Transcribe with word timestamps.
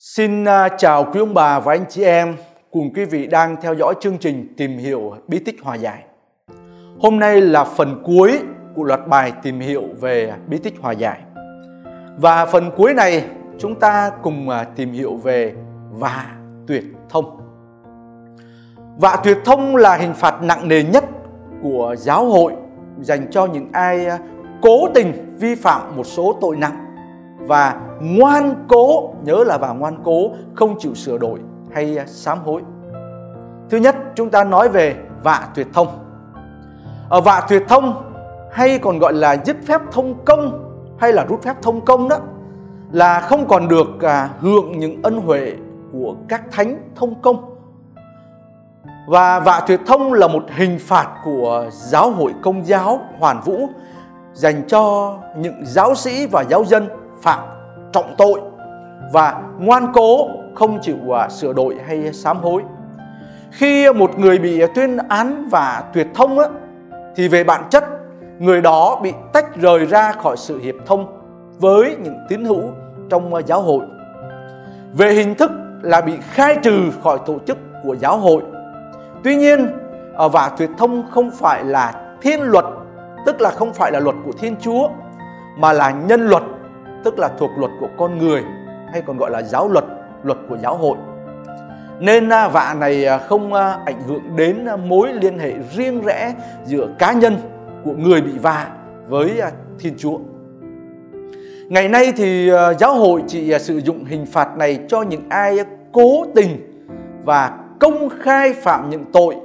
Xin 0.00 0.44
à, 0.44 0.68
chào 0.68 1.04
quý 1.04 1.20
ông 1.20 1.34
bà 1.34 1.60
và 1.60 1.72
anh 1.72 1.84
chị 1.88 2.02
em 2.02 2.36
cùng 2.70 2.92
quý 2.94 3.04
vị 3.04 3.26
đang 3.26 3.56
theo 3.60 3.74
dõi 3.74 3.94
chương 4.00 4.18
trình 4.18 4.54
tìm 4.56 4.78
hiểu 4.78 5.14
bí 5.28 5.38
tích 5.38 5.56
hòa 5.62 5.74
giải. 5.74 6.04
Hôm 7.00 7.18
nay 7.18 7.40
là 7.40 7.64
phần 7.64 8.02
cuối 8.04 8.38
của 8.74 8.84
loạt 8.84 9.08
bài 9.08 9.32
tìm 9.42 9.60
hiểu 9.60 9.82
về 10.00 10.32
bí 10.46 10.58
tích 10.58 10.74
hòa 10.80 10.92
giải. 10.92 11.20
Và 12.16 12.46
phần 12.46 12.70
cuối 12.76 12.94
này, 12.94 13.24
chúng 13.58 13.74
ta 13.74 14.10
cùng 14.22 14.48
à, 14.48 14.64
tìm 14.64 14.92
hiểu 14.92 15.16
về 15.16 15.54
vạ 15.90 16.24
tuyệt 16.66 16.84
thông. 17.08 17.40
Vạ 18.96 19.16
tuyệt 19.24 19.38
thông 19.44 19.76
là 19.76 19.96
hình 19.96 20.14
phạt 20.14 20.42
nặng 20.42 20.68
nề 20.68 20.82
nhất 20.82 21.04
của 21.62 21.94
giáo 21.98 22.24
hội 22.24 22.52
dành 23.00 23.30
cho 23.30 23.46
những 23.46 23.68
ai 23.72 24.06
à, 24.06 24.18
cố 24.62 24.88
tình 24.94 25.36
vi 25.38 25.54
phạm 25.54 25.96
một 25.96 26.04
số 26.04 26.38
tội 26.40 26.56
nặng 26.56 26.84
và 27.38 27.80
ngoan 28.00 28.54
cố 28.68 29.14
nhớ 29.24 29.44
là 29.44 29.58
và 29.58 29.72
ngoan 29.72 29.98
cố 30.04 30.30
không 30.54 30.78
chịu 30.78 30.94
sửa 30.94 31.18
đổi 31.18 31.38
hay 31.70 31.98
à, 31.98 32.04
sám 32.06 32.38
hối. 32.44 32.62
Thứ 33.70 33.78
nhất 33.78 33.96
chúng 34.14 34.30
ta 34.30 34.44
nói 34.44 34.68
về 34.68 34.96
vạ 35.22 35.48
tuyệt 35.54 35.66
thông. 35.72 35.88
Ở 37.08 37.20
vạ 37.20 37.46
tuyệt 37.48 37.62
thông 37.68 38.12
hay 38.52 38.78
còn 38.78 38.98
gọi 38.98 39.12
là 39.12 39.36
dứt 39.44 39.56
phép 39.66 39.80
thông 39.92 40.14
công 40.24 40.64
hay 40.98 41.12
là 41.12 41.24
rút 41.24 41.42
phép 41.42 41.56
thông 41.62 41.80
công 41.84 42.08
đó 42.08 42.16
là 42.92 43.20
không 43.20 43.48
còn 43.48 43.68
được 43.68 44.02
à, 44.02 44.30
hưởng 44.40 44.78
những 44.78 45.02
ân 45.02 45.20
huệ 45.20 45.52
của 45.92 46.14
các 46.28 46.42
thánh 46.50 46.76
thông 46.96 47.22
công. 47.22 47.54
Và 49.08 49.40
vạ 49.40 49.62
tuyệt 49.66 49.80
thông 49.86 50.12
là 50.12 50.28
một 50.28 50.42
hình 50.56 50.78
phạt 50.80 51.08
của 51.24 51.66
giáo 51.70 52.10
hội 52.10 52.34
công 52.42 52.66
giáo 52.66 53.00
hoàn 53.18 53.40
vũ 53.44 53.68
dành 54.32 54.62
cho 54.68 55.14
những 55.36 55.62
giáo 55.64 55.94
sĩ 55.94 56.26
và 56.26 56.44
giáo 56.50 56.64
dân 56.64 56.88
phạm 57.22 57.57
trọng 57.92 58.14
tội 58.18 58.40
và 59.12 59.42
ngoan 59.58 59.92
cố 59.94 60.28
không 60.54 60.78
chịu 60.82 61.16
à, 61.16 61.28
sửa 61.28 61.52
đổi 61.52 61.76
hay 61.86 62.12
sám 62.12 62.38
hối. 62.38 62.62
Khi 63.50 63.92
một 63.92 64.18
người 64.18 64.38
bị 64.38 64.62
tuyên 64.74 64.96
án 65.08 65.48
và 65.50 65.82
tuyệt 65.94 66.06
thông 66.14 66.38
á, 66.38 66.46
thì 67.16 67.28
về 67.28 67.44
bản 67.44 67.62
chất 67.70 67.84
người 68.38 68.60
đó 68.60 69.00
bị 69.02 69.12
tách 69.32 69.56
rời 69.56 69.86
ra 69.86 70.12
khỏi 70.12 70.36
sự 70.36 70.58
hiệp 70.58 70.74
thông 70.86 71.06
với 71.58 71.96
những 72.02 72.18
tín 72.28 72.44
hữu 72.44 72.62
trong 73.10 73.34
à, 73.34 73.40
giáo 73.46 73.62
hội. 73.62 73.84
Về 74.92 75.12
hình 75.12 75.34
thức 75.34 75.50
là 75.82 76.00
bị 76.00 76.12
khai 76.20 76.56
trừ 76.62 76.90
khỏi 77.02 77.18
tổ 77.26 77.38
chức 77.46 77.58
của 77.82 77.96
giáo 77.96 78.18
hội. 78.18 78.42
Tuy 79.24 79.36
nhiên 79.36 79.68
à, 80.16 80.28
và 80.28 80.50
tuyệt 80.58 80.70
thông 80.78 81.10
không 81.10 81.30
phải 81.30 81.64
là 81.64 81.92
thiên 82.22 82.42
luật, 82.42 82.64
tức 83.26 83.40
là 83.40 83.50
không 83.50 83.72
phải 83.74 83.92
là 83.92 84.00
luật 84.00 84.16
của 84.24 84.32
Thiên 84.38 84.56
Chúa 84.60 84.88
mà 85.56 85.72
là 85.72 85.90
nhân 85.90 86.26
luật 86.26 86.42
tức 87.04 87.18
là 87.18 87.28
thuộc 87.38 87.50
luật 87.58 87.70
của 87.80 87.88
con 87.98 88.18
người 88.18 88.42
hay 88.92 89.02
còn 89.02 89.18
gọi 89.18 89.30
là 89.30 89.42
giáo 89.42 89.68
luật, 89.68 89.84
luật 90.22 90.38
của 90.48 90.56
giáo 90.58 90.76
hội. 90.76 90.96
Nên 92.00 92.28
à, 92.28 92.48
vạ 92.48 92.74
này 92.80 93.04
à, 93.04 93.18
không 93.18 93.52
à, 93.52 93.78
ảnh 93.86 94.02
hưởng 94.06 94.36
đến 94.36 94.66
mối 94.86 95.08
liên 95.12 95.38
hệ 95.38 95.52
riêng 95.76 96.02
rẽ 96.04 96.34
giữa 96.64 96.88
cá 96.98 97.12
nhân 97.12 97.36
của 97.84 97.92
người 97.92 98.20
bị 98.20 98.38
vạ 98.38 98.70
với 99.08 99.40
Thiên 99.78 99.94
Chúa. 99.98 100.18
Ngày 101.68 101.88
nay 101.88 102.12
thì 102.16 102.50
giáo 102.80 102.94
hội 102.94 103.22
chỉ 103.26 103.58
sử 103.58 103.78
dụng 103.78 104.04
hình 104.04 104.26
phạt 104.26 104.56
này 104.56 104.78
cho 104.88 105.02
những 105.02 105.22
ai 105.28 105.58
cố 105.92 106.26
tình 106.34 106.48
và 107.24 107.58
công 107.80 108.08
khai 108.20 108.52
phạm 108.52 108.90
những 108.90 109.04
tội 109.12 109.36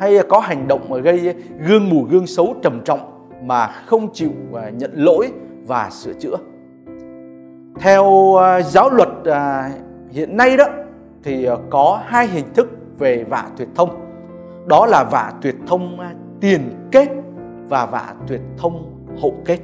hay 0.00 0.18
có 0.28 0.38
hành 0.38 0.68
động 0.68 1.02
gây 1.02 1.34
gương 1.66 1.90
mù 1.90 2.02
gương 2.02 2.26
xấu 2.26 2.54
trầm 2.62 2.80
trọng 2.84 3.28
mà 3.42 3.66
không 3.66 4.12
chịu 4.12 4.30
nhận 4.72 4.90
lỗi 4.94 5.28
và 5.66 5.90
sửa 5.90 6.12
chữa 6.12 6.36
theo 7.80 8.34
ờ, 8.34 8.62
giáo 8.62 8.90
luật 8.90 9.08
ờ, 9.24 9.62
hiện 10.10 10.36
nay 10.36 10.56
đó, 10.56 10.64
thì 11.22 11.44
ờ, 11.44 11.58
có 11.70 12.00
hai 12.06 12.26
hình 12.26 12.54
thức 12.54 12.68
về 12.98 13.24
vạ 13.28 13.44
tuyệt 13.56 13.68
thông. 13.74 13.90
Đó 14.66 14.86
là 14.86 15.04
vạ 15.04 15.32
tuyệt 15.42 15.54
thông 15.66 15.98
tiền 16.40 16.88
kết 16.92 17.08
và 17.68 17.86
vạ 17.86 18.14
tuyệt 18.26 18.40
thông 18.58 18.92
hậu 19.22 19.34
kết. 19.44 19.58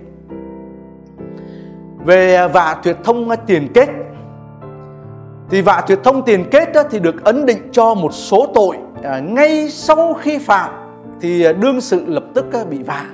Về 2.05 2.49
vạ 2.49 2.77
tuyệt 2.83 2.97
thông 3.05 3.29
tiền 3.47 3.69
kết, 3.75 3.89
thì 5.51 5.63
vạ 5.63 5.85
tuyệt 5.87 5.99
thông, 6.05 6.25
tiền 6.25 6.45
kết 6.51 6.73
đó 6.75 6.83
thì 6.91 6.99
được 6.99 7.25
ấn 7.25 7.47
định 7.47 7.59
cho 7.73 7.95
một 7.95 8.13
số 8.13 8.47
tội 8.55 8.77
ngay 9.23 9.69
sau 9.69 10.15
khi 10.15 10.39
phạm 10.39 10.71
thì 11.21 11.47
đương 11.61 11.81
sự 11.81 12.05
lập 12.07 12.25
tức 12.35 12.47
bị 12.71 12.83
vạ 12.83 13.05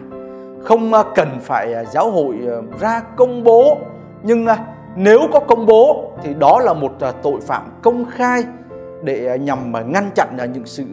không 0.64 0.92
cần 1.14 1.28
phải 1.40 1.86
giáo 1.90 2.10
hội 2.10 2.36
ra 2.80 3.02
công 3.16 3.44
bố, 3.44 3.78
nhưng 4.22 4.46
nếu 4.96 5.20
có 5.32 5.40
công 5.40 5.66
bố 5.66 6.12
thì 6.22 6.34
đó 6.34 6.60
là 6.60 6.72
một 6.72 6.92
à, 7.00 7.12
tội 7.22 7.40
phạm 7.40 7.62
công 7.82 8.04
khai 8.10 8.44
để 9.04 9.26
à, 9.26 9.36
nhằm 9.36 9.72
mà 9.72 9.82
ngăn 9.82 10.10
chặn 10.14 10.28
à, 10.38 10.44
những 10.44 10.66
sự 10.66 10.84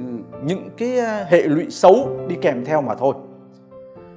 những 0.44 0.69
cái 0.78 0.90
hệ 1.30 1.41
lụy 1.41 1.66
xấu 1.69 2.09
đi 2.28 2.36
kèm 2.41 2.66
theo 2.66 2.81
mà 2.81 2.96
thôi. 2.96 3.13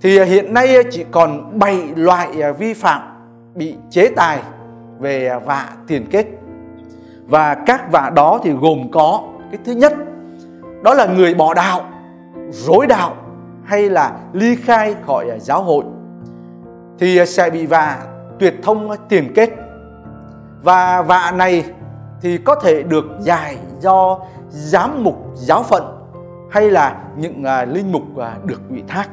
thì 0.01 0.23
hiện 0.23 0.53
nay 0.53 0.83
chỉ 0.91 1.05
còn 1.11 1.59
7 1.59 1.81
loại 1.95 2.53
vi 2.53 2.73
phạm 2.73 3.01
bị 3.55 3.75
chế 3.89 4.09
tài 4.15 4.39
về 4.99 5.39
vạ 5.45 5.69
tiền 5.87 6.05
kết. 6.11 6.25
Và 7.27 7.55
các 7.55 7.91
vạ 7.91 8.11
đó 8.15 8.39
thì 8.43 8.51
gồm 8.51 8.91
có 8.91 9.23
cái 9.51 9.59
thứ 9.65 9.71
nhất 9.71 9.93
đó 10.83 10.93
là 10.93 11.05
người 11.05 11.33
bỏ 11.33 11.53
đạo, 11.53 11.81
rối 12.49 12.87
đạo 12.87 13.15
hay 13.65 13.89
là 13.89 14.11
ly 14.33 14.55
khai 14.55 14.95
khỏi 15.07 15.29
à, 15.29 15.39
giáo 15.39 15.63
hội. 15.63 15.83
Thì 16.99 17.17
à, 17.17 17.25
sẽ 17.25 17.49
bị 17.49 17.65
vạ 17.65 17.97
tuyệt 18.39 18.53
thông 18.63 18.91
à, 18.91 18.97
tiền 19.09 19.31
kết. 19.35 19.49
Và 20.63 21.01
vạ 21.01 21.31
này 21.35 21.65
thì 22.21 22.37
có 22.37 22.55
thể 22.55 22.83
được 22.83 23.05
giải 23.19 23.57
do 23.79 24.19
giám 24.49 25.03
mục, 25.03 25.31
giáo 25.33 25.63
phận 25.63 25.83
hay 26.51 26.71
là 26.71 26.95
những 27.17 27.43
linh 27.67 27.91
mục 27.91 28.03
được 28.43 28.61
ủy 28.69 28.83
thác. 28.87 29.09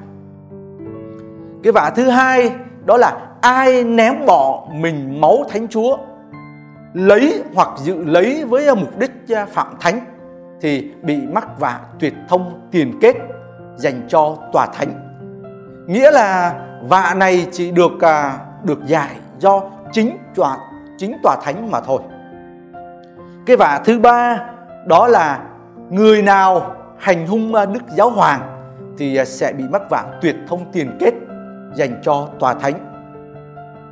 Cái 1.62 1.72
vạ 1.72 1.93
thứ 1.97 2.11
hai 2.11 2.53
đó 2.84 2.97
là 2.97 3.21
ai 3.41 3.84
ném 3.84 4.27
bỏ 4.27 4.69
mình 4.72 5.21
máu 5.21 5.39
thánh 5.49 5.69
chúa, 5.69 5.97
lấy 6.95 7.43
hoặc 7.55 7.69
dự 7.78 8.05
lấy 8.05 8.45
với 8.45 8.75
mục 8.75 8.99
đích 8.99 9.12
phạm 9.53 9.67
thánh 9.81 10.01
thì 10.62 10.91
bị 11.03 11.27
mắc 11.27 11.61
vạ 11.61 11.81
tuyệt 11.99 12.15
thông 12.28 12.69
tiền 12.71 12.99
kết 13.00 13.17
dành 13.77 14.00
cho 14.09 14.37
tòa 14.53 14.67
thánh. 14.67 14.93
Nghĩa 15.87 16.11
là 16.11 16.55
vạ 16.83 17.15
này 17.17 17.47
chỉ 17.53 17.71
được 17.71 18.00
à, 18.00 18.39
được 18.62 18.78
giải 18.87 19.17
do 19.39 19.62
chính 19.93 20.19
tòa 20.34 20.59
chính 20.99 21.17
tòa 21.22 21.37
thánh 21.45 21.71
mà 21.71 21.81
thôi. 21.81 22.03
Cái 23.47 23.56
vạ 23.56 23.81
thứ 23.84 23.99
ba 23.99 24.41
đó 24.87 25.06
là 25.09 25.41
người 25.91 26.22
nào 26.22 26.75
hành 26.99 27.27
hung 27.27 27.55
à, 27.55 27.67
Đức 27.67 27.83
Giáo 27.89 28.11
Hoàng 28.11 28.41
thì 28.99 29.17
à, 29.17 29.25
sẽ 29.25 29.53
bị 29.53 29.65
mắc 29.69 29.83
vạ 29.91 30.05
tuyệt 30.21 30.37
thông 30.49 30.72
tiền 30.72 30.97
kết 31.01 31.15
dành 31.75 32.01
cho 32.03 32.28
tòa 32.39 32.55
thánh. 32.55 32.75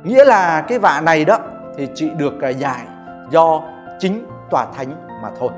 Nghĩa 0.03 0.25
là 0.25 0.61
cái 0.61 0.79
vạ 0.79 1.01
này 1.01 1.25
đó 1.25 1.39
thì 1.77 1.87
chỉ 1.95 2.09
được 2.17 2.41
à, 2.41 2.49
giải 2.49 2.85
do 3.31 3.61
chính 3.99 4.25
tòa 4.49 4.65
thánh 4.77 4.89
mà 5.21 5.29
thôi 5.39 5.49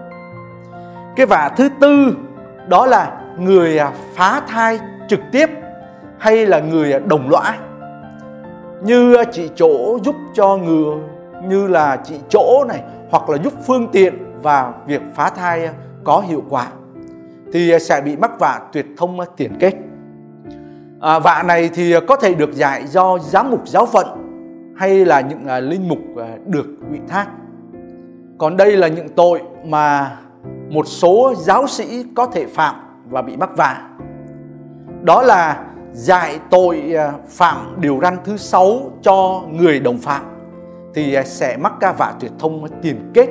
cái 1.15 1.25
vả 1.25 1.51
thứ 1.57 1.69
tư 1.79 2.15
đó 2.67 2.85
là 2.85 3.21
người 3.39 3.77
à, 3.77 3.91
phá 4.15 4.41
thai 4.47 4.79
trực 5.07 5.19
tiếp 5.31 5.49
hay 6.17 6.45
là 6.45 6.59
người 6.59 6.93
à, 6.93 6.99
đồng 7.05 7.29
lõa. 7.29 7.57
Như 8.83 9.15
à, 9.15 9.23
chị 9.23 9.49
chỗ 9.55 9.99
giúp 10.03 10.15
cho 10.33 10.57
người 10.57 10.95
như 11.47 11.67
là 11.67 11.97
chị 12.03 12.15
chỗ 12.29 12.65
này 12.67 12.83
hoặc 13.11 13.29
là 13.29 13.37
giúp 13.43 13.53
phương 13.67 13.87
tiện 13.91 14.13
và 14.41 14.73
việc 14.87 15.01
phá 15.15 15.29
thai 15.29 15.69
có 16.03 16.23
hiệu 16.27 16.43
quả 16.49 16.67
thì 17.53 17.79
sẽ 17.79 18.01
bị 18.01 18.15
mắc 18.15 18.39
vạ 18.39 18.59
tuyệt 18.73 18.85
thông 18.97 19.19
tiền 19.37 19.51
kết. 19.59 19.73
À, 21.01 21.19
vạ 21.19 21.43
này 21.43 21.69
thì 21.73 21.95
có 22.07 22.15
thể 22.15 22.33
được 22.33 22.53
giải 22.53 22.87
do 22.87 23.17
giám 23.19 23.51
mục 23.51 23.67
giáo 23.67 23.85
phận 23.85 24.07
hay 24.77 25.05
là 25.05 25.21
những 25.21 25.69
linh 25.69 25.87
mục 25.87 25.99
được 26.45 26.65
ủy 26.89 26.99
thác. 27.07 27.27
Còn 28.37 28.57
đây 28.57 28.77
là 28.77 28.87
những 28.87 29.09
tội 29.09 29.41
mà 29.65 30.17
một 30.73 30.87
số 30.87 31.33
giáo 31.37 31.67
sĩ 31.67 32.05
có 32.15 32.25
thể 32.25 32.45
phạm 32.45 32.75
và 33.09 33.21
bị 33.21 33.37
mắc 33.37 33.49
vạ. 33.57 33.81
Đó 35.01 35.21
là 35.21 35.65
dạy 35.91 36.39
tội 36.49 36.93
à, 36.97 37.11
phạm 37.27 37.57
điều 37.77 37.99
răn 38.01 38.17
thứ 38.23 38.37
sáu 38.37 38.91
cho 39.01 39.41
người 39.51 39.79
đồng 39.79 39.97
phạm, 39.97 40.21
thì 40.93 41.13
à, 41.13 41.23
sẽ 41.23 41.57
mắc 41.57 41.73
ca 41.79 41.91
vạ 41.91 42.13
tuyệt 42.19 42.31
thông 42.39 42.67
tiền 42.81 43.11
kết 43.13 43.29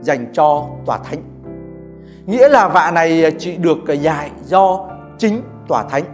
dành 0.00 0.26
cho 0.32 0.66
tòa 0.86 0.98
thánh. 0.98 1.22
Nghĩa 2.26 2.48
là 2.48 2.68
vạ 2.68 2.90
này 2.90 3.24
à, 3.24 3.30
chỉ 3.38 3.56
được 3.56 3.78
dạy 4.00 4.30
do 4.44 4.88
chính 5.18 5.42
tòa 5.68 5.82
thánh. 5.82 6.04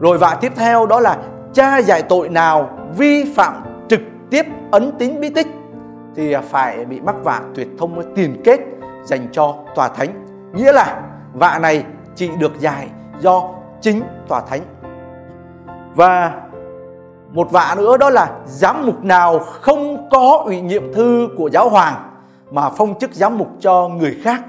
Rồi 0.00 0.18
vạ 0.18 0.38
tiếp 0.40 0.52
theo 0.56 0.86
đó 0.86 1.00
là 1.00 1.18
cha 1.52 1.78
dạy 1.78 2.02
tội 2.02 2.28
nào 2.28 2.70
vi 2.96 3.32
phạm 3.36 3.62
trực 3.88 4.00
tiếp 4.30 4.46
ấn 4.70 4.92
tín 4.98 5.20
bí 5.20 5.30
tích, 5.30 5.48
thì 6.16 6.34
phải 6.50 6.84
bị 6.84 7.00
mắc 7.00 7.16
vạ 7.24 7.40
tuyệt 7.54 7.68
thông 7.78 8.14
tiền 8.14 8.40
kết 8.44 8.60
dành 9.04 9.28
cho 9.32 9.54
tòa 9.74 9.88
thánh. 9.88 10.26
Nghĩa 10.52 10.72
là 10.72 11.02
vạ 11.32 11.58
này 11.58 11.84
chỉ 12.14 12.30
được 12.38 12.60
giải 12.60 12.88
do 13.20 13.42
chính 13.80 14.02
tòa 14.28 14.40
thánh. 14.40 14.60
Và 15.94 16.32
một 17.32 17.50
vạ 17.50 17.74
nữa 17.76 17.96
đó 17.96 18.10
là 18.10 18.30
giám 18.46 18.86
mục 18.86 19.04
nào 19.04 19.38
không 19.38 20.08
có 20.10 20.42
ủy 20.44 20.60
nhiệm 20.60 20.92
thư 20.92 21.28
của 21.36 21.50
giáo 21.50 21.68
hoàng 21.68 22.10
mà 22.50 22.70
phong 22.70 22.98
chức 22.98 23.14
giám 23.14 23.38
mục 23.38 23.48
cho 23.60 23.88
người 23.88 24.16
khác. 24.22 24.44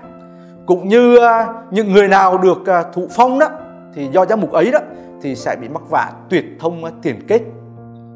Cũng 0.66 0.88
như 0.88 1.18
à, 1.18 1.48
những 1.72 1.94
người 1.94 2.08
nào 2.08 2.38
được 2.38 2.68
à, 2.68 2.84
thụ 2.94 3.08
phong 3.12 3.40
đó, 3.40 3.50
thì 3.94 4.08
do 4.08 4.26
giám 4.26 4.42
mục 4.42 4.52
ấy 4.52 4.72
đó, 4.72 4.80
thì 5.22 5.36
sẽ 5.36 5.56
bị 5.56 5.70
mắc 5.70 5.90
vạ 5.90 6.12
tuyệt 6.30 6.46
thông 6.60 7.02
tiền 7.02 7.28
kết 7.28 7.42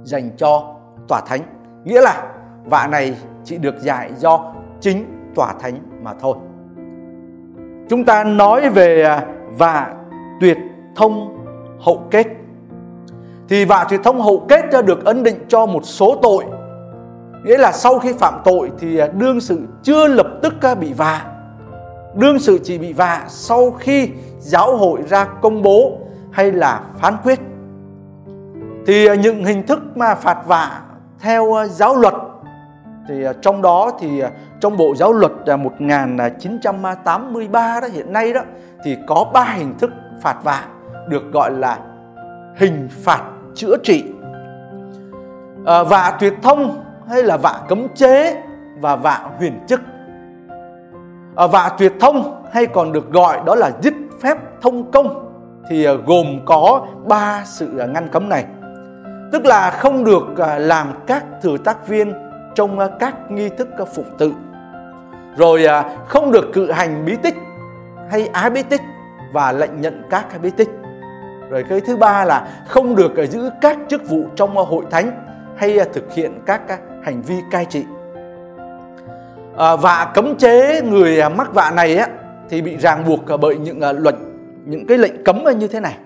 dành 0.04 0.30
cho 0.38 0.76
tòa 1.08 1.22
thánh. 1.22 1.42
Nghĩa 1.84 2.02
là 2.02 2.24
vạ 2.66 2.88
này 2.88 3.16
chỉ 3.44 3.58
được 3.58 3.76
giải 3.80 4.12
do 4.18 4.54
chính 4.80 5.19
tòa 5.36 5.54
thánh 5.60 5.80
mà 6.04 6.14
thôi. 6.20 6.36
Chúng 7.90 8.06
ta 8.06 8.24
nói 8.24 8.70
về 8.70 9.04
à, 9.04 9.26
vạ 9.58 9.94
tuyệt 10.42 10.58
thông 10.96 11.38
hậu 11.80 12.04
kết. 12.12 12.28
Thì 13.50 13.66
vạ 13.66 13.86
tuyệt 13.90 14.00
thông 14.04 14.22
hậu 14.22 14.46
kết 14.50 14.66
được 14.86 15.06
ấn 15.06 15.24
định 15.24 15.36
cho 15.48 15.66
một 15.66 15.82
số 15.84 16.16
tội. 16.22 16.44
Nghĩa 17.46 17.58
là 17.58 17.72
sau 17.72 18.00
khi 18.00 18.14
phạm 18.14 18.34
tội 18.46 18.72
thì 18.80 18.98
à, 18.98 19.08
đương 19.08 19.42
sự 19.42 19.60
chưa 19.84 20.08
lập 20.08 20.28
tức 20.42 20.66
à, 20.66 20.76
bị 20.76 20.94
vạ. 20.94 21.26
Đương 22.16 22.40
sự 22.40 22.60
chỉ 22.64 22.78
bị 22.78 22.94
vạ 22.94 23.26
sau 23.28 23.72
khi 23.72 24.10
giáo 24.40 24.78
hội 24.78 25.02
ra 25.10 25.26
công 25.26 25.62
bố 25.62 25.98
hay 26.32 26.52
là 26.52 26.82
phán 27.00 27.16
quyết. 27.24 27.40
Thì 28.88 29.18
những 29.18 29.46
hình 29.46 29.68
thức 29.68 29.98
mà 29.98 30.16
phạt 30.16 30.38
vạ 30.48 30.82
theo 31.20 31.56
giáo 31.70 31.96
luật 31.96 32.14
thì 33.10 33.24
à, 33.24 33.34
trong 33.42 33.62
đó 33.62 33.92
thì 34.00 34.20
à, 34.20 34.32
trong 34.60 34.78
bộ 34.78 34.96
giáo 34.96 35.14
luật 35.14 35.32
à, 35.46 35.56
1983 35.56 37.80
đó 37.80 37.88
hiện 37.94 38.14
nay 38.14 38.34
đó 38.34 38.42
thì 38.84 38.98
có 39.08 39.26
ba 39.34 39.44
hình 39.44 39.78
thức 39.80 39.92
phạt 40.22 40.36
vạ 40.44 40.66
được 41.08 41.24
gọi 41.34 41.52
là 41.52 41.80
hình 42.56 42.90
phạt 43.04 43.22
chữa 43.56 43.78
trị. 43.84 44.06
À, 45.66 45.84
vạ 45.84 46.18
tuyệt 46.20 46.34
thông 46.42 46.84
hay 47.10 47.24
là 47.24 47.38
vạ 47.38 47.60
cấm 47.68 47.88
chế 47.96 48.44
và 48.80 48.96
vạ 48.96 49.30
huyền 49.38 49.60
chức. 49.68 49.82
À, 51.36 51.48
vạ 51.48 51.72
tuyệt 51.78 51.94
thông 52.00 52.44
hay 52.52 52.66
còn 52.66 52.92
được 52.92 53.12
gọi 53.12 53.40
đó 53.46 53.56
là 53.56 53.72
dứt 53.82 53.94
phép 54.22 54.38
thông 54.62 54.92
công 54.92 55.26
thì 55.70 55.88
gồm 56.06 56.40
có 56.46 56.88
ba 57.08 57.42
sự 57.46 57.68
ngăn 57.68 58.08
cấm 58.08 58.30
này. 58.30 58.46
Tức 59.32 59.46
là 59.46 59.72
không 59.72 60.04
được 60.04 60.24
làm 60.58 60.88
các 61.08 61.26
thừa 61.42 61.58
tác 61.58 61.88
viên 61.88 62.29
trong 62.56 62.80
à, 62.80 62.88
các 63.00 63.32
nghi 63.32 63.50
thức 63.50 63.68
à, 63.78 63.86
phụng 63.86 64.18
tự. 64.18 64.32
Rồi 65.38 65.66
à, 65.66 65.84
không 66.08 66.32
được 66.32 66.46
cự 66.54 66.72
hành 66.72 67.06
bí 67.06 67.16
tích 67.24 67.36
hay 68.12 68.28
á 68.28 68.50
bí 68.50 68.64
tích 68.64 68.82
và 69.34 69.52
lệnh 69.52 69.82
nhận 69.82 70.04
các 70.10 70.26
bí 70.42 70.50
tích. 70.50 70.70
Rồi 71.50 71.66
cái 71.70 71.82
thứ 71.82 71.98
ba 71.98 72.26
là 72.26 72.48
không 72.68 72.96
được 72.96 73.12
giữ 73.30 73.50
các 73.62 73.78
chức 73.88 74.10
vụ 74.10 74.26
trong 74.36 74.56
hội 74.56 74.86
thánh 74.92 75.12
hay 75.58 75.80
thực 75.94 76.14
hiện 76.14 76.40
các 76.46 76.62
hành 77.04 77.22
vi 77.22 77.36
cai 77.52 77.66
trị. 77.66 77.86
Và 79.56 80.12
cấm 80.14 80.36
chế 80.36 80.82
người 80.82 81.30
mắc 81.30 81.54
vạ 81.54 81.72
này 81.76 81.98
á, 81.98 82.08
thì 82.50 82.62
bị 82.62 82.78
ràng 82.78 83.04
buộc 83.08 83.40
bởi 83.42 83.58
những 83.58 83.80
luật 84.00 84.16
những 84.66 84.88
cái 84.88 84.98
lệnh 84.98 85.24
cấm 85.24 85.44
như 85.58 85.68
thế 85.68 85.80
này. 85.80 85.98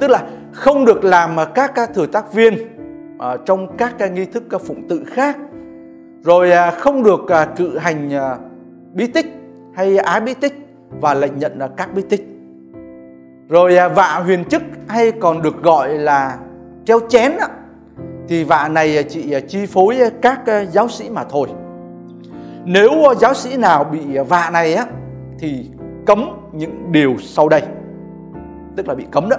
Tức 0.00 0.10
là 0.10 0.22
không 0.52 0.84
được 0.84 1.04
làm 1.04 1.36
các 1.54 1.72
thừa 1.94 2.06
tác 2.06 2.32
viên 2.32 2.54
trong 3.44 3.76
các 3.76 4.12
nghi 4.12 4.24
thức 4.24 4.42
phụng 4.66 4.88
tự 4.88 5.04
khác 5.06 5.36
rồi 6.22 6.52
à, 6.52 6.70
không 6.70 7.02
được 7.02 7.28
à, 7.28 7.44
cự 7.44 7.78
hành 7.78 8.14
à, 8.14 8.36
bí 8.92 9.06
tích 9.06 9.26
hay 9.74 9.96
ái 9.96 10.20
bí 10.20 10.34
tích 10.34 10.54
và 11.00 11.14
lệnh 11.14 11.38
nhận 11.38 11.58
các 11.76 11.94
bí 11.94 12.02
tích. 12.08 12.28
Rồi 13.48 13.76
vạ 13.94 14.22
huyền 14.24 14.44
chức 14.44 14.62
hay 14.88 15.12
còn 15.12 15.42
được 15.42 15.62
gọi 15.62 15.88
là 15.88 16.38
treo 16.84 17.00
chén 17.08 17.32
thì 18.28 18.44
vạ 18.44 18.68
này 18.68 19.04
chỉ 19.08 19.34
chi 19.48 19.66
phối 19.66 19.98
các 20.22 20.40
giáo 20.70 20.88
sĩ 20.88 21.10
mà 21.10 21.24
thôi. 21.24 21.48
Nếu 22.64 22.90
giáo 23.20 23.34
sĩ 23.34 23.56
nào 23.56 23.84
bị 23.84 24.18
vạ 24.18 24.50
này 24.52 24.74
á, 24.74 24.86
thì 25.38 25.70
cấm 26.06 26.30
những 26.52 26.92
điều 26.92 27.16
sau 27.20 27.48
đây. 27.48 27.62
Tức 28.76 28.88
là 28.88 28.94
bị 28.94 29.06
cấm 29.10 29.28
đó. 29.28 29.36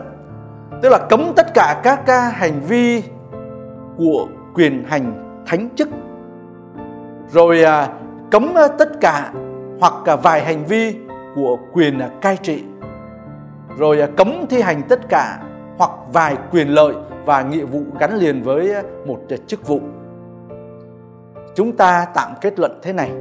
Tức 0.81 0.89
là 0.89 0.97
cấm 1.09 1.33
tất 1.35 1.53
cả 1.53 1.81
các 1.83 2.31
hành 2.33 2.61
vi 2.67 3.03
của 3.97 4.27
quyền 4.53 4.83
hành 4.87 5.13
thánh 5.45 5.69
chức 5.75 5.89
rồi 7.33 7.63
à, 7.63 7.89
cấm 8.31 8.57
à, 8.57 8.67
tất 8.67 8.89
cả 9.01 9.31
hoặc 9.79 9.93
cả 10.05 10.15
vài 10.15 10.43
hành 10.43 10.65
vi 10.65 10.95
của 11.35 11.57
quyền 11.71 11.99
à, 11.99 12.09
cai 12.21 12.37
trị. 12.37 12.63
Rồi 13.77 14.03
cấm 14.17 14.45
thi 14.49 14.61
hành 14.61 14.81
tất 14.89 14.99
cả 15.09 15.39
hoặc 15.77 15.91
vài 16.13 16.37
quyền 16.51 16.67
lợi 16.67 16.93
và 17.25 17.41
nghĩa 17.41 17.63
vụ 17.63 17.81
gắn 17.99 18.17
liền 18.17 18.43
với 18.43 18.73
một 19.05 19.19
chức 19.47 19.67
vụ. 19.67 19.79
Chúng 21.55 21.77
ta 21.77 22.05
tạm 22.13 22.31
kết 22.41 22.59
luận 22.59 22.79
thế 22.83 22.93
này. 22.93 23.11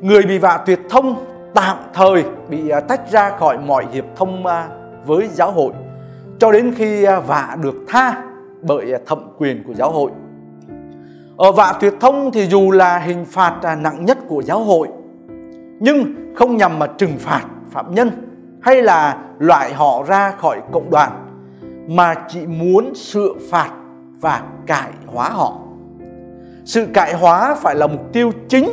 Người 0.00 0.22
bị 0.22 0.38
vạ 0.38 0.62
tuyệt 0.66 0.80
thông 0.90 1.24
tạm 1.54 1.76
thời 1.94 2.24
bị 2.48 2.72
tách 2.88 3.10
ra 3.10 3.30
khỏi 3.38 3.58
mọi 3.58 3.86
hiệp 3.92 4.04
thông 4.16 4.44
với 5.06 5.28
giáo 5.28 5.50
hội, 5.52 5.72
cho 6.38 6.52
đến 6.52 6.74
khi 6.76 7.06
vạ 7.26 7.56
được 7.62 7.74
tha 7.88 8.22
bởi 8.62 8.94
thẩm 9.06 9.18
quyền 9.38 9.64
của 9.66 9.74
giáo 9.74 9.90
hội. 9.90 10.10
Ở 11.42 11.52
vạ 11.52 11.74
tuyệt 11.80 11.94
thông 12.00 12.30
thì 12.32 12.46
dù 12.46 12.70
là 12.70 12.98
hình 12.98 13.24
phạt 13.24 13.58
à, 13.62 13.74
nặng 13.74 14.04
nhất 14.04 14.18
của 14.28 14.42
giáo 14.42 14.64
hội 14.64 14.88
nhưng 15.80 16.14
không 16.34 16.56
nhằm 16.56 16.78
mà 16.78 16.86
trừng 16.86 17.12
phạt 17.18 17.42
phạm 17.70 17.94
nhân 17.94 18.10
hay 18.60 18.82
là 18.82 19.18
loại 19.38 19.74
họ 19.74 20.02
ra 20.06 20.30
khỏi 20.30 20.60
cộng 20.72 20.90
đoàn 20.90 21.26
mà 21.88 22.14
chỉ 22.28 22.46
muốn 22.46 22.94
sửa 22.94 23.32
phạt 23.50 23.70
và 24.20 24.42
cải 24.66 24.90
hóa 25.06 25.28
họ. 25.28 25.58
Sự 26.64 26.86
cải 26.94 27.14
hóa 27.14 27.54
phải 27.54 27.74
là 27.74 27.86
mục 27.86 28.12
tiêu 28.12 28.30
chính 28.48 28.70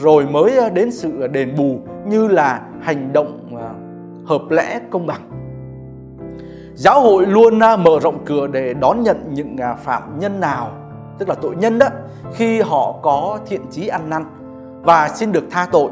rồi 0.00 0.26
mới 0.26 0.58
à, 0.58 0.68
đến 0.68 0.92
sự 0.92 1.26
đền 1.26 1.54
bù 1.56 1.78
như 2.06 2.28
là 2.28 2.60
hành 2.80 3.12
động 3.12 3.56
à, 3.60 3.70
hợp 4.26 4.50
lẽ 4.50 4.80
công 4.90 5.06
bằng. 5.06 5.20
Giáo 6.74 7.00
hội 7.00 7.26
luôn 7.26 7.58
mở 7.58 8.00
rộng 8.02 8.24
cửa 8.24 8.46
để 8.46 8.74
đón 8.74 9.02
nhận 9.02 9.16
những 9.34 9.56
phạm 9.84 10.18
nhân 10.18 10.40
nào, 10.40 10.70
tức 11.18 11.28
là 11.28 11.34
tội 11.34 11.56
nhân 11.56 11.78
đó, 11.78 11.86
khi 12.34 12.60
họ 12.60 12.94
có 13.02 13.38
thiện 13.46 13.60
chí 13.70 13.88
ăn 13.88 14.10
năn 14.10 14.24
và 14.82 15.08
xin 15.08 15.32
được 15.32 15.44
tha 15.50 15.66
tội. 15.72 15.90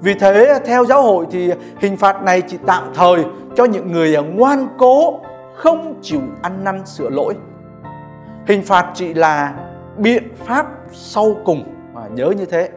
Vì 0.00 0.14
thế 0.14 0.58
theo 0.66 0.84
giáo 0.84 1.02
hội 1.02 1.26
thì 1.30 1.52
hình 1.80 1.96
phạt 1.96 2.22
này 2.22 2.42
chỉ 2.42 2.58
tạm 2.66 2.84
thời 2.94 3.24
cho 3.56 3.64
những 3.64 3.92
người 3.92 4.16
ngoan 4.22 4.68
cố 4.78 5.20
không 5.54 5.94
chịu 6.02 6.20
ăn 6.42 6.64
năn 6.64 6.86
sửa 6.86 7.10
lỗi. 7.10 7.34
Hình 8.46 8.62
phạt 8.62 8.90
chỉ 8.94 9.14
là 9.14 9.54
biện 9.96 10.34
pháp 10.44 10.66
sau 10.92 11.36
cùng, 11.44 11.64
mà 11.94 12.00
nhớ 12.14 12.32
như 12.38 12.46
thế, 12.46 12.68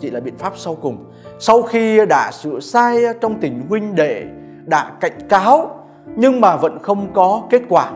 chỉ 0.00 0.10
là 0.10 0.20
biện 0.20 0.36
pháp 0.36 0.52
sau 0.56 0.74
cùng. 0.74 1.04
Sau 1.38 1.62
khi 1.62 2.06
đã 2.06 2.30
sửa 2.32 2.60
sai 2.60 3.02
trong 3.20 3.40
tình 3.40 3.66
huynh 3.68 3.94
đệ, 3.94 4.24
đã 4.64 4.90
cảnh 5.00 5.18
cáo 5.28 5.84
nhưng 6.16 6.40
mà 6.40 6.56
vẫn 6.56 6.78
không 6.82 7.12
có 7.14 7.42
kết 7.50 7.62
quả 7.68 7.90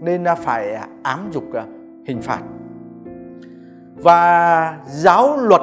nên 0.00 0.24
phải 0.44 0.76
ám 1.02 1.30
dục 1.32 1.44
à, 1.54 1.64
hình 2.06 2.22
phạt 2.22 2.40
và 4.02 4.78
giáo 4.86 5.36
luật 5.36 5.62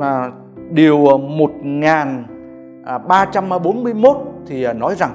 à, 0.00 0.30
điều 0.70 1.18
1341 1.18 4.16
à, 4.16 4.20
thì 4.46 4.64
à, 4.64 4.72
nói 4.72 4.94
rằng 4.98 5.10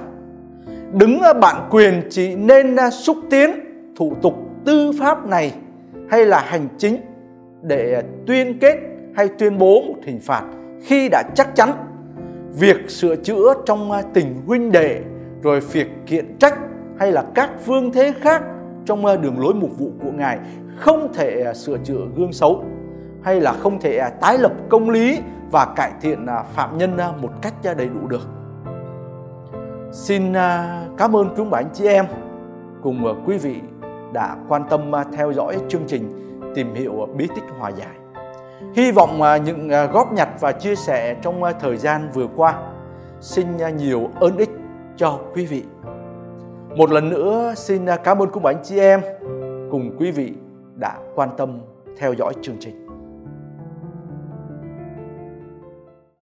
đứng 0.92 1.20
bản 1.40 1.68
quyền 1.70 2.02
chỉ 2.10 2.34
nên 2.34 2.76
à, 2.76 2.90
xúc 2.90 3.16
tiến 3.30 3.50
thủ 3.96 4.12
tục 4.22 4.34
tư 4.64 4.92
pháp 5.00 5.26
này 5.26 5.54
hay 6.10 6.26
là 6.26 6.40
hành 6.40 6.68
chính 6.78 6.96
để 7.62 8.02
tuyên 8.26 8.58
kết 8.58 8.78
hay 9.16 9.28
tuyên 9.28 9.58
bố 9.58 9.82
một 9.82 9.96
hình 10.04 10.20
phạt 10.20 10.42
khi 10.82 11.08
đã 11.08 11.22
chắc 11.34 11.54
chắn 11.54 11.70
việc 12.58 12.90
sửa 12.90 13.16
chữa 13.16 13.54
trong 13.66 13.90
tình 14.14 14.42
huynh 14.46 14.72
đệ 14.72 15.00
rồi 15.42 15.60
việc 15.60 15.88
kiện 16.06 16.38
trách 16.38 16.58
hay 16.98 17.12
là 17.12 17.24
các 17.34 17.50
phương 17.64 17.92
thế 17.92 18.12
khác 18.20 18.42
trong 18.84 19.06
ờ, 19.06 19.16
đường 19.16 19.40
lối 19.40 19.54
mục 19.54 19.78
vụ 19.78 19.90
của 20.02 20.10
Ngài 20.12 20.38
không 20.76 21.12
thể 21.12 21.40
ờ, 21.40 21.54
sửa 21.54 21.78
chữa 21.78 22.00
gương 22.16 22.32
xấu 22.32 22.64
hay 23.22 23.40
là 23.40 23.52
không 23.52 23.80
thể 23.80 23.96
ờ, 23.96 24.10
tái 24.20 24.38
lập 24.38 24.52
công 24.68 24.90
lý 24.90 25.20
và 25.50 25.66
cải 25.76 25.92
thiện 26.00 26.26
phạm 26.54 26.78
nhân 26.78 26.96
một 27.22 27.30
cách 27.42 27.54
đầy 27.76 27.88
đủ 27.88 28.08
được. 28.08 28.28
Xin 29.92 30.32
cảm 30.96 31.16
ơn 31.16 31.34
quý 31.36 31.50
bạn 31.50 31.64
chị 31.72 31.86
em 31.86 32.06
cùng 32.82 33.22
quý 33.26 33.38
vị 33.38 33.60
đã 34.12 34.36
quan 34.48 34.62
tâm 34.70 34.92
theo 35.16 35.32
dõi 35.32 35.58
chương 35.68 35.84
trình 35.86 36.02
tìm 36.54 36.74
hiểu 36.74 37.08
bí 37.16 37.28
tích 37.34 37.44
hòa 37.58 37.70
giải. 37.70 38.24
Hy 38.74 38.90
vọng 38.90 39.20
những 39.44 39.68
góp 39.92 40.12
nhặt 40.12 40.28
và 40.40 40.52
chia 40.52 40.74
sẻ 40.74 41.16
trong 41.22 41.42
thời 41.60 41.76
gian 41.76 42.08
vừa 42.14 42.26
qua, 42.36 42.54
xin 43.20 43.46
nhiều 43.76 44.10
ơn 44.20 44.36
ích 44.36 44.50
cho 44.96 45.18
quý 45.34 45.46
vị. 45.46 45.62
Một 46.76 46.90
lần 46.90 47.10
nữa, 47.10 47.54
xin 47.56 47.86
à, 47.86 47.96
cảm 47.96 48.18
ơn 48.18 48.28
quý 48.30 48.44
anh 48.44 48.62
chị 48.64 48.78
em 48.78 49.00
cùng 49.70 49.96
quý 49.98 50.10
vị 50.10 50.32
đã 50.76 50.98
quan 51.14 51.28
tâm 51.36 51.60
theo 51.98 52.12
dõi 52.12 52.32
chương 52.42 52.56
trình. 52.60 52.83